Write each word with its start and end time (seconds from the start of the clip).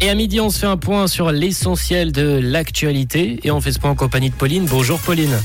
Et 0.00 0.08
à 0.10 0.14
midi, 0.14 0.40
on 0.40 0.50
se 0.50 0.58
fait 0.58 0.66
un 0.66 0.76
point 0.76 1.06
sur 1.06 1.30
l'essentiel 1.30 2.12
de 2.12 2.40
l'actualité 2.42 3.38
et 3.44 3.50
on 3.50 3.60
fait 3.60 3.72
ce 3.72 3.78
point 3.78 3.90
en 3.90 3.94
compagnie 3.94 4.30
de 4.30 4.34
Pauline. 4.34 4.66
Bonjour 4.66 4.98
Pauline. 4.98 5.38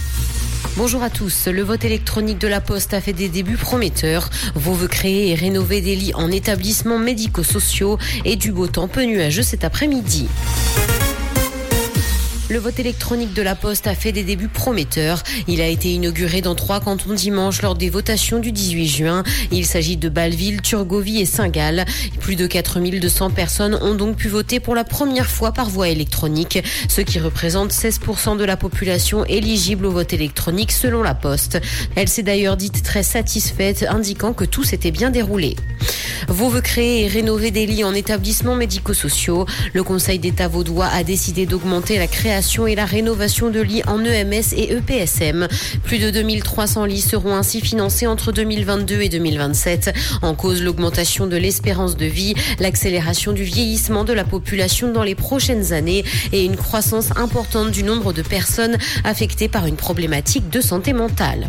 Bonjour 0.77 1.01
à 1.01 1.09
tous. 1.09 1.47
Le 1.47 1.63
vote 1.63 1.85
électronique 1.85 2.39
de 2.39 2.47
la 2.47 2.61
Poste 2.61 2.93
a 2.93 3.01
fait 3.01 3.13
des 3.13 3.29
débuts 3.29 3.57
prometteurs. 3.57 4.29
Vaux 4.55 4.73
veut 4.73 4.87
créer 4.87 5.29
et 5.31 5.35
rénover 5.35 5.81
des 5.81 5.95
lits 5.95 6.13
en 6.13 6.31
établissements 6.31 6.99
médico-sociaux 6.99 7.97
et 8.25 8.35
du 8.35 8.51
beau 8.51 8.67
temps 8.67 8.87
peu 8.87 9.03
nuageux 9.03 9.43
cet 9.43 9.63
après-midi. 9.63 10.27
Le 12.49 12.59
vote 12.59 12.79
électronique 12.79 13.33
de 13.33 13.41
la 13.41 13.55
Poste 13.55 13.87
a 13.87 13.93
fait 13.95 14.13
des 14.13 14.23
débuts 14.23 14.47
prometteurs. 14.47 15.21
Il 15.49 15.59
a 15.59 15.67
été 15.67 15.91
inauguré 15.91 16.39
dans 16.39 16.55
trois 16.55 16.79
cantons 16.79 17.13
dimanche 17.13 17.61
lors 17.61 17.75
des 17.75 17.89
votations 17.89 18.39
du 18.39 18.53
18 18.53 18.87
juin. 18.87 19.23
Il 19.51 19.65
s'agit 19.65 19.97
de 19.97 20.07
Bâle-Ville, 20.07 20.61
Turgovie 20.61 21.19
et 21.19 21.25
Saint-Gall. 21.25 21.83
Plus 22.21 22.37
de 22.37 22.47
4200 22.47 23.31
personnes 23.31 23.77
ont 23.81 23.95
donc 23.95 24.15
pu 24.15 24.29
voter 24.29 24.61
pour 24.61 24.75
la 24.75 24.85
première 24.85 25.29
fois 25.29 25.51
par 25.51 25.69
voie 25.69 25.89
électronique, 25.89 26.63
ce 26.87 27.01
qui 27.01 27.19
représente 27.19 27.73
16% 27.73 28.37
de 28.37 28.45
la 28.45 28.55
population 28.55 29.25
éligible 29.25 29.85
au 29.85 29.91
vote 29.91 30.13
électronique 30.13 30.71
selon 30.71 31.03
la 31.03 31.15
Poste. 31.15 31.59
Elle 31.97 32.07
s'est 32.07 32.23
d'ailleurs 32.23 32.55
dite 32.55 32.81
très 32.81 33.03
satisfaite, 33.03 33.85
indiquant 33.89 34.31
que 34.31 34.45
tout 34.45 34.63
s'était 34.63 34.91
bien 34.91 35.09
déroulé. 35.09 35.57
Vaud 36.29 36.49
veut 36.49 36.61
créer 36.61 37.03
et 37.03 37.07
rénover 37.07 37.51
des 37.51 37.65
lits 37.65 37.83
en 37.83 37.93
établissements 37.93 38.55
médico-sociaux. 38.55 39.45
Le 39.73 39.83
Conseil 39.83 40.19
d'État 40.19 40.47
vaudois 40.47 40.87
a 40.87 41.03
décidé 41.03 41.45
d'augmenter 41.45 41.97
la 41.97 42.07
création 42.07 42.36
et 42.37 42.75
la 42.75 42.85
rénovation 42.85 43.49
de 43.49 43.59
lits 43.59 43.81
en 43.87 44.05
EMS 44.05 44.53
et 44.55 44.71
EPSM. 44.71 45.47
Plus 45.83 45.97
de 45.97 46.11
2300 46.11 46.85
lits 46.85 47.01
seront 47.01 47.33
ainsi 47.33 47.61
financés 47.61 48.05
entre 48.05 48.31
2022 48.31 49.01
et 49.01 49.09
2027. 49.09 49.91
En 50.21 50.35
cause 50.35 50.61
l'augmentation 50.61 51.25
de 51.25 51.35
l'espérance 51.35 51.97
de 51.97 52.05
vie, 52.05 52.35
l'accélération 52.59 53.31
du 53.31 53.41
vieillissement 53.41 54.03
de 54.03 54.13
la 54.13 54.23
population 54.23 54.91
dans 54.91 55.01
les 55.01 55.15
prochaines 55.15 55.73
années 55.73 56.05
et 56.31 56.45
une 56.45 56.57
croissance 56.57 57.09
importante 57.17 57.71
du 57.71 57.81
nombre 57.81 58.13
de 58.13 58.21
personnes 58.21 58.77
affectées 59.03 59.47
par 59.47 59.65
une 59.65 59.75
problématique 59.75 60.51
de 60.51 60.61
santé 60.61 60.93
mentale. 60.93 61.47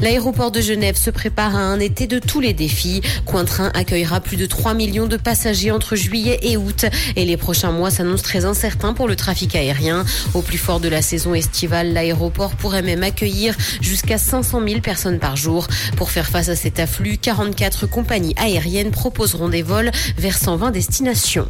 L'aéroport 0.00 0.50
de 0.50 0.60
Genève 0.60 0.96
se 0.96 1.08
prépare 1.08 1.56
à 1.56 1.60
un 1.60 1.80
été 1.80 2.06
de 2.06 2.18
tous 2.18 2.40
les 2.40 2.52
défis. 2.52 3.00
Cointrain 3.24 3.70
accueillera 3.72 4.20
plus 4.20 4.36
de 4.36 4.44
3 4.44 4.74
millions 4.74 5.06
de 5.06 5.16
passagers 5.16 5.70
entre 5.70 5.96
juillet 5.96 6.40
et 6.42 6.58
août 6.58 6.84
et 7.16 7.24
les 7.24 7.38
prochains 7.38 7.72
mois 7.72 7.90
s'annoncent 7.90 8.22
très 8.22 8.44
incertains 8.44 8.92
pour 8.92 9.08
le 9.08 9.16
trafic 9.16 9.56
aérien. 9.56 10.04
Au 10.34 10.42
plus 10.42 10.58
fort 10.58 10.80
de 10.80 10.88
la 10.88 11.02
saison 11.02 11.34
estivale, 11.34 11.92
l'aéroport 11.92 12.54
pourrait 12.54 12.82
même 12.82 13.02
accueillir 13.02 13.56
jusqu'à 13.80 14.18
500 14.18 14.60
000 14.66 14.80
personnes 14.80 15.18
par 15.18 15.36
jour. 15.36 15.66
Pour 15.96 16.10
faire 16.10 16.28
face 16.28 16.48
à 16.48 16.56
cet 16.56 16.78
afflux, 16.78 17.18
44 17.18 17.86
compagnies 17.86 18.34
aériennes 18.36 18.90
proposeront 18.90 19.48
des 19.48 19.62
vols 19.62 19.90
vers 20.16 20.38
120 20.38 20.70
destinations. 20.70 21.48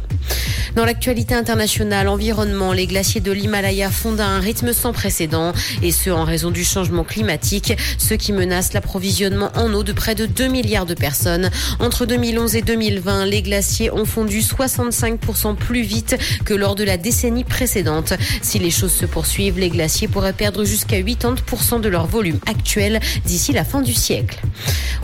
Dans 0.75 0.85
l'actualité 0.85 1.35
internationale, 1.35 2.07
environnement, 2.07 2.71
les 2.71 2.87
glaciers 2.87 3.19
de 3.19 3.31
l'Himalaya 3.31 3.91
fondent 3.91 4.21
à 4.21 4.27
un 4.27 4.39
rythme 4.39 4.71
sans 4.71 4.93
précédent 4.93 5.51
et 5.83 5.91
ce 5.91 6.09
en 6.09 6.23
raison 6.23 6.49
du 6.49 6.63
changement 6.63 7.03
climatique, 7.03 7.73
ce 7.97 8.13
qui 8.13 8.31
menace 8.31 8.71
l'approvisionnement 8.71 9.51
en 9.55 9.73
eau 9.73 9.83
de 9.83 9.91
près 9.91 10.15
de 10.15 10.25
2 10.25 10.47
milliards 10.47 10.85
de 10.85 10.93
personnes. 10.93 11.49
Entre 11.79 12.05
2000 12.05 12.31
2011 12.31 12.55
et 12.55 12.61
2020, 12.61 13.25
les 13.25 13.41
glaciers 13.41 13.91
ont 13.91 14.05
fondu 14.05 14.39
65% 14.39 15.55
plus 15.55 15.81
vite 15.81 16.15
que 16.45 16.53
lors 16.53 16.75
de 16.75 16.83
la 16.83 16.97
décennie 16.97 17.43
précédente. 17.43 18.13
Si 18.51 18.59
les 18.59 18.69
choses 18.69 18.91
se 18.91 19.05
poursuivent, 19.05 19.59
les 19.59 19.69
glaciers 19.69 20.09
pourraient 20.09 20.33
perdre 20.33 20.65
jusqu'à 20.65 20.99
80% 20.99 21.79
de 21.79 21.87
leur 21.87 22.05
volume 22.05 22.37
actuel 22.45 22.99
d'ici 23.23 23.53
la 23.53 23.63
fin 23.63 23.81
du 23.81 23.93
siècle. 23.93 24.41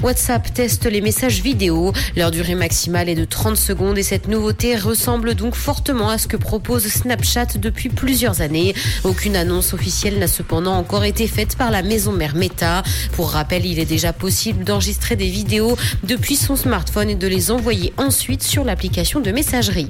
WhatsApp 0.04 0.54
teste 0.54 0.86
les 0.86 1.00
messages 1.00 1.42
vidéo. 1.42 1.94
Leur 2.18 2.30
durée 2.32 2.56
maximale 2.56 3.08
est 3.08 3.16
de 3.16 3.24
30 3.24 3.56
secondes 3.56 3.98
et 3.98 4.04
cette 4.04 4.28
nouveauté 4.28 4.76
ressemble 4.76 5.34
donc 5.34 5.56
fortement 5.56 6.10
à 6.10 6.18
ce 6.18 6.28
que 6.28 6.36
propose 6.36 6.86
Snapchat 6.88 7.58
depuis 7.58 7.88
plusieurs 7.88 8.42
années. 8.42 8.76
Aucune 9.06 9.38
annonce 9.38 9.74
officielle 9.74 10.20
n'a 10.20 10.28
cependant 10.28 10.76
encore 10.76 11.06
été 11.06 11.26
faite 11.26 11.56
par 11.56 11.72
la 11.72 11.84
maison 11.84 12.12
mère 12.12 12.36
Meta. 12.36 12.84
Pour 13.14 13.32
rappel, 13.32 13.66
il 13.66 13.80
est 13.80 13.86
déjà 13.86 14.12
possible 14.12 14.66
d'enregistrer 14.66 15.16
des 15.16 15.30
vidéos 15.30 15.78
depuis 16.04 16.36
son 16.36 16.58
smartphone 16.58 17.10
et 17.10 17.16
de 17.16 17.28
les 17.28 17.50
envoyer 17.50 17.94
ensuite 17.98 18.44
sur 18.44 18.66
l'application 18.66 19.22
de 19.22 19.32
messagerie. 19.32 19.90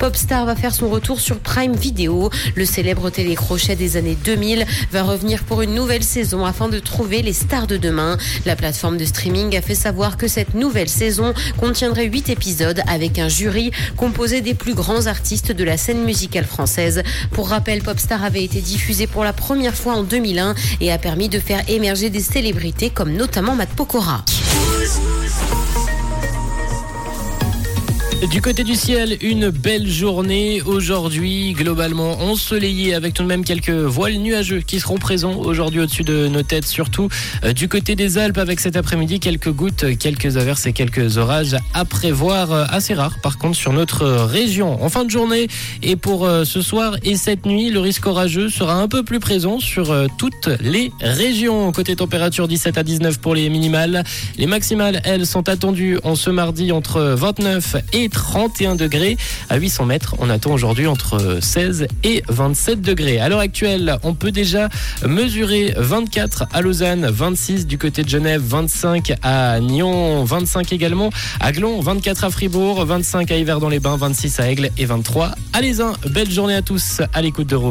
Popstar 0.00 0.44
va 0.44 0.56
faire 0.56 0.74
son 0.74 0.88
retour 0.88 1.20
sur 1.20 1.38
Prime 1.38 1.76
Video. 1.76 2.30
Le 2.56 2.64
célèbre 2.80 3.10
télécrochet 3.10 3.76
des 3.76 3.98
années 3.98 4.16
2000 4.24 4.64
va 4.90 5.02
revenir 5.02 5.44
pour 5.44 5.60
une 5.60 5.74
nouvelle 5.74 6.02
saison 6.02 6.46
afin 6.46 6.66
de 6.70 6.78
trouver 6.78 7.20
les 7.20 7.34
stars 7.34 7.66
de 7.66 7.76
demain. 7.76 8.16
La 8.46 8.56
plateforme 8.56 8.96
de 8.96 9.04
streaming 9.04 9.54
a 9.54 9.60
fait 9.60 9.74
savoir 9.74 10.16
que 10.16 10.28
cette 10.28 10.54
nouvelle 10.54 10.88
saison 10.88 11.34
contiendrait 11.58 12.06
8 12.06 12.30
épisodes 12.30 12.80
avec 12.88 13.18
un 13.18 13.28
jury 13.28 13.70
composé 13.98 14.40
des 14.40 14.54
plus 14.54 14.72
grands 14.72 15.08
artistes 15.08 15.52
de 15.52 15.62
la 15.62 15.76
scène 15.76 16.04
musicale 16.04 16.46
française. 16.46 17.02
Pour 17.32 17.50
rappel, 17.50 17.82
Popstar 17.82 18.24
avait 18.24 18.44
été 18.44 18.62
diffusé 18.62 19.06
pour 19.06 19.24
la 19.24 19.34
première 19.34 19.74
fois 19.74 19.96
en 19.96 20.02
2001 20.02 20.54
et 20.80 20.90
a 20.90 20.96
permis 20.96 21.28
de 21.28 21.38
faire 21.38 21.60
émerger 21.68 22.08
des 22.08 22.20
célébrités 22.20 22.88
comme 22.88 23.12
notamment 23.12 23.56
Matt 23.56 23.68
Pokora. 23.76 24.24
Du 28.28 28.42
côté 28.42 28.64
du 28.64 28.74
ciel, 28.74 29.16
une 29.22 29.48
belle 29.48 29.88
journée 29.88 30.60
aujourd'hui, 30.60 31.54
globalement 31.54 32.20
ensoleillée 32.20 32.94
avec 32.94 33.14
tout 33.14 33.22
de 33.22 33.28
même 33.28 33.44
quelques 33.44 33.70
voiles 33.70 34.18
nuageux 34.18 34.60
qui 34.60 34.78
seront 34.78 34.98
présents 34.98 35.36
aujourd'hui 35.36 35.80
au-dessus 35.80 36.04
de 36.04 36.28
nos 36.28 36.42
têtes, 36.42 36.66
surtout 36.66 37.08
euh, 37.44 37.54
du 37.54 37.66
côté 37.66 37.96
des 37.96 38.18
Alpes 38.18 38.36
avec 38.36 38.60
cet 38.60 38.76
après-midi 38.76 39.20
quelques 39.20 39.50
gouttes, 39.50 39.96
quelques 39.98 40.36
averses 40.36 40.66
et 40.66 40.74
quelques 40.74 41.16
orages 41.16 41.56
à 41.72 41.86
prévoir 41.86 42.52
euh, 42.52 42.64
assez 42.68 42.92
rares 42.92 43.18
par 43.22 43.38
contre 43.38 43.56
sur 43.56 43.72
notre 43.72 44.06
région. 44.06 44.82
En 44.84 44.90
fin 44.90 45.06
de 45.06 45.10
journée 45.10 45.48
et 45.82 45.96
pour 45.96 46.26
euh, 46.26 46.44
ce 46.44 46.60
soir 46.60 46.96
et 47.02 47.16
cette 47.16 47.46
nuit, 47.46 47.70
le 47.70 47.80
risque 47.80 48.06
orageux 48.06 48.50
sera 48.50 48.74
un 48.74 48.86
peu 48.86 49.02
plus 49.02 49.18
présent 49.18 49.60
sur 49.60 49.96
toutes 50.18 50.50
les 50.60 50.92
régions. 51.00 51.72
Côté 51.72 51.96
température 51.96 52.48
17 52.48 52.76
à 52.76 52.82
19 52.82 53.18
pour 53.18 53.34
les 53.34 53.48
minimales, 53.48 54.04
les 54.36 54.46
maximales 54.46 55.00
elles 55.04 55.26
sont 55.26 55.48
attendues 55.48 55.98
en 56.04 56.16
ce 56.16 56.28
mardi 56.28 56.70
entre 56.70 57.00
29 57.00 57.76
et 57.94 58.09
31 58.10 58.74
degrés. 58.74 59.16
À 59.48 59.56
800 59.56 59.86
mètres, 59.86 60.14
on 60.18 60.28
attend 60.28 60.52
aujourd'hui 60.52 60.86
entre 60.86 61.38
16 61.40 61.86
et 62.04 62.22
27 62.28 62.82
degrés. 62.82 63.18
À 63.18 63.28
l'heure 63.28 63.40
actuelle, 63.40 63.96
on 64.02 64.14
peut 64.14 64.32
déjà 64.32 64.68
mesurer 65.06 65.72
24 65.76 66.44
à 66.52 66.60
Lausanne, 66.60 67.08
26 67.10 67.66
du 67.66 67.78
côté 67.78 68.02
de 68.02 68.08
Genève, 68.08 68.42
25 68.44 69.14
à 69.22 69.60
Nyon, 69.60 70.24
25 70.24 70.72
également 70.72 71.10
à 71.40 71.52
Glon, 71.52 71.80
24 71.80 72.24
à 72.24 72.30
Fribourg, 72.30 72.84
25 72.84 73.30
à 73.30 73.36
Yverdon-les-Bains, 73.36 73.96
26 73.96 74.40
à 74.40 74.50
Aigle 74.50 74.70
et 74.76 74.84
23 74.84 75.32
à 75.52 75.60
Les 75.60 75.80
Belle 76.10 76.30
journée 76.30 76.54
à 76.54 76.62
tous 76.62 77.00
à 77.12 77.22
l'écoute 77.22 77.46
de 77.46 77.56
Rouge. 77.56 77.68